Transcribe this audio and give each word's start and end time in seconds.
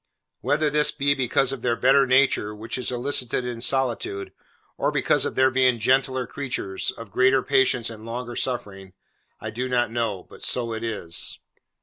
Whether 0.39 0.71
this 0.71 0.89
be 0.89 1.13
because 1.13 1.51
of 1.51 1.61
their 1.61 1.75
better 1.75 2.07
nature, 2.07 2.55
which 2.55 2.75
is 2.79 2.89
elicited 2.89 3.45
in 3.45 3.61
solitude, 3.61 4.33
or 4.75 4.89
because 4.91 5.25
of 5.25 5.35
their 5.35 5.51
being 5.51 5.77
gentler 5.77 6.25
creatures, 6.25 6.89
of 6.89 7.11
greater 7.11 7.43
patience 7.43 7.87
and 7.91 8.03
longer 8.03 8.35
suffering, 8.35 8.93
I 9.39 9.51
do 9.51 9.69
not 9.69 9.91
know; 9.91 10.23
but 10.27 10.41
so 10.41 10.73
it 10.73 10.83
is. 10.83 11.37